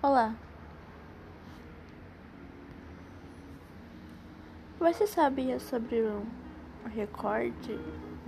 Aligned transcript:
Olá. 0.00 0.32
Você 4.78 5.08
sabia 5.08 5.58
sobre 5.58 6.02
o 6.02 6.22
recorde 6.88 7.76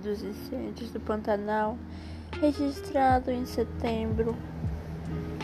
dos 0.02 0.20
incêndios 0.20 0.90
do 0.90 0.98
Pantanal 0.98 1.78
registrado 2.40 3.30
em 3.30 3.46
setembro 3.46 4.34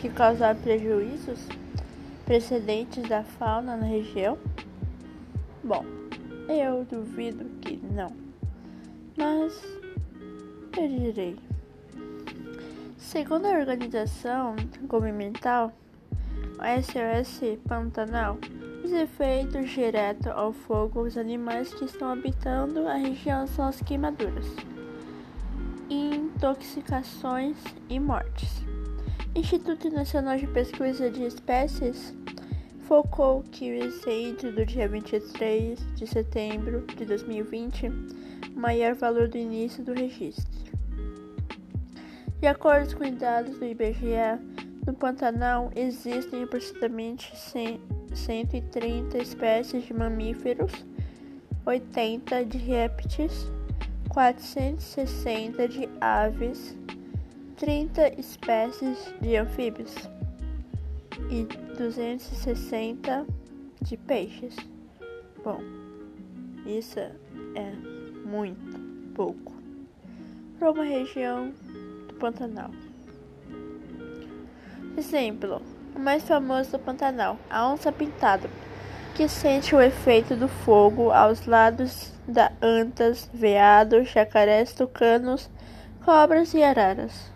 que 0.01 0.09
causaram 0.09 0.61
prejuízos 0.61 1.47
precedentes 2.25 3.09
da 3.09 3.23
fauna 3.23 3.77
na 3.77 3.87
região? 3.87 4.37
Bom, 5.63 5.85
eu 6.49 6.85
duvido 6.87 7.45
que 7.61 7.77
não, 7.77 8.13
mas 9.17 9.63
eu 10.77 10.89
direi. 10.89 11.39
Segundo 12.99 13.47
a 13.47 13.61
organização 13.61 14.57
governamental 14.89 15.73
SOS 16.59 17.59
Pantanal, 17.69 18.39
os 18.83 18.91
efeitos 18.91 19.71
diretos 19.71 20.27
ao 20.29 20.53
fogo 20.53 21.03
os 21.03 21.17
animais 21.19 21.73
que 21.75 21.85
estão 21.85 22.09
habitando 22.09 22.87
a 22.89 22.95
região 22.95 23.47
são 23.47 23.67
as 23.67 23.81
queimaduras, 23.83 24.47
intoxicações 25.91 27.57
e 27.89 28.01
mortes. 28.01 28.65
Instituto 29.35 29.91
Nacional 29.91 30.39
de 30.39 30.47
Pesquisa 30.47 31.11
de 31.11 31.25
Espécies 31.25 32.15
focou 32.87 33.43
que 33.43 33.71
o 33.71 33.85
incêndio 33.85 34.51
do 34.53 34.65
dia 34.65 34.89
23 34.89 35.79
de 35.95 36.07
setembro 36.07 36.87
de 36.97 37.05
2020, 37.05 37.89
o 37.89 38.59
maior 38.59 38.95
valor 38.95 39.29
do 39.29 39.37
início 39.37 39.85
do 39.85 39.93
registro. 39.93 40.57
De 42.41 42.47
acordo 42.47 42.97
com 42.97 43.11
dados 43.15 43.59
do 43.59 43.65
IBGE, 43.65 44.56
no 44.87 44.95
Pantanal 44.95 45.71
existem 45.75 46.45
aproximadamente 46.45 47.33
130 47.37 49.19
espécies 49.19 49.85
de 49.85 49.93
mamíferos, 49.93 50.73
80 51.67 52.45
de 52.45 52.59
répteis, 52.59 53.51
460 54.09 55.69
de 55.69 55.89
aves, 56.01 56.77
30 57.57 58.21
espécies 58.21 59.13
de 59.21 59.37
anfíbios 59.37 59.95
e 61.31 61.43
260 61.77 63.27
de 63.83 63.97
peixes. 63.97 64.55
Bom, 65.43 65.61
isso 66.65 67.01
é 67.01 67.73
muito 68.25 68.79
pouco 69.15 69.53
para 70.59 70.71
uma 70.71 70.85
região 70.85 71.53
Pantanal. 72.19 72.71
Exemplo: 74.97 75.61
o 75.95 75.99
mais 75.99 76.23
famoso 76.23 76.73
do 76.73 76.79
Pantanal, 76.79 77.37
a 77.51 77.71
onça 77.71 77.93
pintada, 77.93 78.49
que 79.15 79.29
sente 79.29 79.75
o 79.75 79.81
efeito 79.81 80.35
do 80.35 80.49
fogo 80.49 81.11
aos 81.11 81.45
lados 81.47 82.15
da 82.27 82.51
antas, 82.63 83.29
veados, 83.33 84.09
jacarés, 84.09 84.73
tucanos, 84.73 85.51
cobras 86.03 86.55
e 86.55 86.63
araras. 86.63 87.31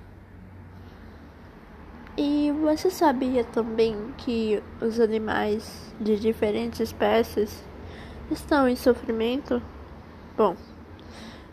E 2.16 2.50
você 2.62 2.90
sabia 2.90 3.44
também 3.44 4.14
que 4.16 4.62
os 4.80 4.98
animais 4.98 5.94
de 6.00 6.18
diferentes 6.18 6.80
espécies 6.80 7.62
estão 8.30 8.66
em 8.66 8.76
sofrimento? 8.76 9.62
Bom, 10.34 10.56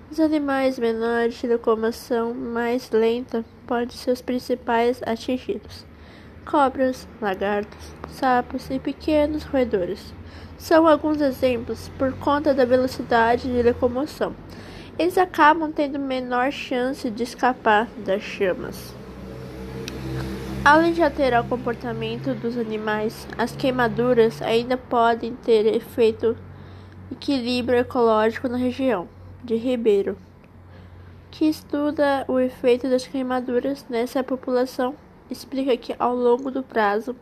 os 0.09 0.22
animais 0.22 0.80
menores 0.80 1.35
de 1.35 1.47
locomoção 1.47 2.33
mais 2.33 2.91
lenta 2.91 3.44
podem 3.66 3.89
ser 3.89 4.11
os 4.11 4.22
principais 4.22 5.02
atingidos. 5.05 5.85
Cobras, 6.50 7.06
lagartos, 7.22 7.94
sapos 8.08 8.70
e 8.70 8.80
pequenos 8.80 9.44
roedores 9.44 10.14
são 10.58 10.88
alguns 10.88 11.20
exemplos 11.20 11.92
por 12.00 12.14
conta 12.14 12.53
da 12.53 12.64
velocidade 12.64 13.52
de 13.52 13.62
locomoção. 13.62 14.34
Eles 14.97 15.18
acabam 15.18 15.72
tendo 15.74 16.00
menor 16.00 16.52
chance 16.53 17.12
de 17.12 17.22
escapar 17.22 17.88
das 18.06 18.22
chamas. 18.22 18.96
Além 20.63 20.94
de 20.94 21.03
alterar 21.03 21.44
o 21.44 21.47
comportamento 21.50 22.34
dos 22.34 22.58
animais, 22.58 23.28
as 23.38 23.53
queimaduras 23.53 24.41
ainda 24.41 24.78
podem 24.78 25.35
ter 25.35 25.66
efeito 25.66 26.35
equilíbrio 27.12 27.79
ecológico 27.79 28.47
na 28.47 28.58
região 28.58 29.08
de 29.44 29.56
Ribeiro, 29.56 30.18
que 31.29 31.46
estuda 31.46 32.24
o 32.25 32.40
efeito 32.40 32.90
das 32.90 33.06
queimaduras 33.06 33.85
nessa 33.90 34.24
população, 34.24 34.96
explica 35.30 35.76
que 35.78 35.96
ao 35.98 36.16
longo 36.16 36.50
do 36.52 36.64
prazo 36.64 37.16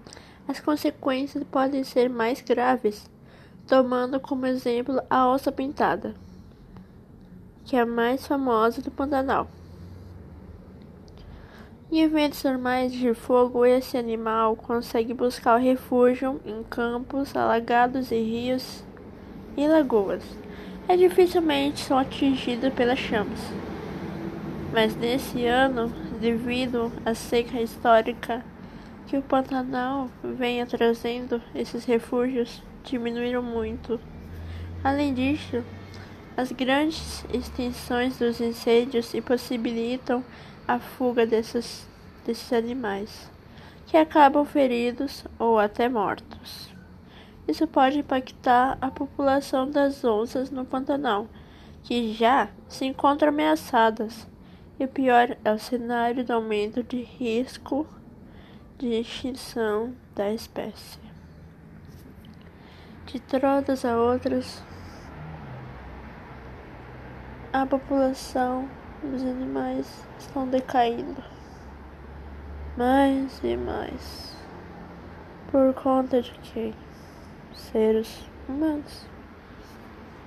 as 0.48 0.60
consequências 0.60 1.44
podem 1.44 1.84
ser 1.84 2.10
mais 2.10 2.42
graves, 2.42 3.10
tomando 3.68 4.20
como 4.20 4.46
exemplo 4.46 5.02
a 5.10 5.28
onça 5.28 5.52
pintada, 5.52 6.16
que 7.64 7.76
é 7.76 7.82
a 7.82 7.86
mais 7.86 8.26
famosa 8.26 8.82
do 8.82 8.92
Pantanal. 8.92 9.48
Em 11.92 12.02
eventos 12.02 12.44
normais 12.44 12.92
de 12.92 13.14
fogo, 13.14 13.66
esse 13.66 13.98
animal 13.98 14.56
consegue 14.56 15.14
buscar 15.14 15.58
refúgio 15.58 16.42
em 16.46 16.64
campos 16.64 17.36
alagados 17.36 18.12
e 18.12 18.22
rios 18.22 18.84
e 19.56 19.68
lagoas 19.68 20.24
é 20.88 20.96
dificilmente 20.96 21.82
são 21.82 21.98
atingidos 21.98 22.74
pelas 22.74 23.00
chamas. 23.00 23.40
Mas 24.72 24.96
nesse 24.96 25.46
ano, 25.46 25.92
devido 26.20 26.92
à 27.06 27.14
seca 27.14 27.62
histórica 27.62 28.44
que 29.08 29.18
o 29.18 29.22
Pantanal 29.22 30.09
vem 30.24 30.66
trazendo, 30.66 31.42
esses 31.53 31.86
refúgios 31.86 32.62
diminuíram 32.84 33.42
muito. 33.42 34.00
Além 34.84 35.14
disso, 35.14 35.64
as 36.38 36.52
grandes 36.52 37.25
extensões 37.34 38.18
dos 38.18 38.42
incêndios 38.42 39.14
impossibilitam 39.14 40.24
a 40.68 40.80
fuga 40.80 41.25
desses, 41.25 41.88
desses 42.25 42.52
animais, 42.52 43.31
que 43.86 43.96
acabam 43.96 44.46
feridos 44.46 45.24
ou 45.38 45.59
até 45.59 45.88
mortos. 45.88 46.74
Isso 47.48 47.68
pode 47.68 48.00
impactar 48.00 48.78
a 48.81 48.90
população 48.90 49.70
das 49.70 50.04
onças 50.04 50.50
no 50.50 50.66
Pantanal, 50.66 51.28
que 51.84 52.12
já 52.12 52.50
se 52.68 52.86
encontram 52.86 53.30
ameaçadas. 53.30 54.28
E 54.78 54.84
o 54.84 54.88
pior 54.90 55.38
é 55.44 55.52
o 55.53 55.58
cenário 55.58 56.25
do 56.25 56.34
aumento 56.34 56.84
de 56.84 57.02
risco 57.02 57.88
de 58.78 58.88
extinção 59.00 59.96
da 60.13 60.31
espécie. 60.34 61.00
De 63.06 63.22
todas 63.22 63.86
as 63.86 63.96
outras, 63.96 64.62
a 67.53 67.66
população 67.66 68.68
dos 69.02 69.24
animais 69.24 70.06
estão 70.19 70.46
decaindo 70.46 71.24
mais 72.75 73.40
e 73.44 73.56
mais 73.56 74.36
por 75.50 75.74
conta 75.74 76.22
de 76.22 76.31
que 76.31 76.74
seres 77.53 78.30
humanos 78.50 79.07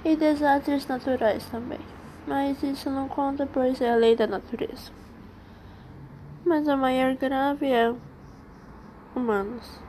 e 0.02 0.16
desastres 0.16 0.86
naturais 0.86 1.44
também. 1.50 1.97
Mas 2.28 2.62
isso 2.62 2.90
não 2.90 3.08
conta, 3.08 3.46
pois 3.46 3.80
é 3.80 3.90
a 3.90 3.96
lei 3.96 4.14
da 4.14 4.26
natureza. 4.26 4.92
Mas 6.44 6.68
a 6.68 6.76
maior 6.76 7.14
grave 7.16 7.66
é 7.72 7.94
humanos. 9.16 9.87